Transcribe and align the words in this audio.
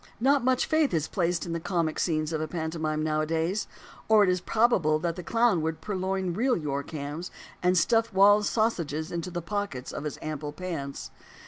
Not 0.19 0.43
much 0.43 0.65
faith 0.65 0.95
is 0.95 1.07
placed 1.07 1.45
in 1.45 1.53
the 1.53 1.59
comic 1.59 1.99
scenes 1.99 2.33
of 2.33 2.41
a 2.41 2.47
pantomime 2.47 3.03
nowadays; 3.03 3.67
or 4.07 4.23
it 4.23 4.31
is 4.31 4.41
probable 4.41 4.97
that 4.97 5.15
the 5.15 5.21
clown 5.21 5.61
would 5.61 5.79
purloin 5.79 6.33
real 6.33 6.57
York 6.57 6.89
hams, 6.89 7.29
and 7.61 7.77
stuff 7.77 8.11
Wall's 8.11 8.49
sausages 8.49 9.11
into 9.11 9.29
the 9.29 9.43
pockets 9.43 9.91
of 9.91 10.05
his 10.05 10.17
ample 10.19 10.53
pants. 10.53 11.11